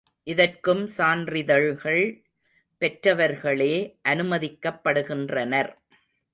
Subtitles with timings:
[0.27, 2.03] இதற்கும் சான்றிதழ்கள்
[2.81, 3.73] பெற்றவர்களே
[4.09, 5.71] அனுமதிக்கப்படுகின்றனர்.